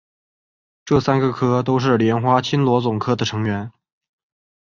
[0.83, 3.71] 这三个科都是莲花青螺总科的成员。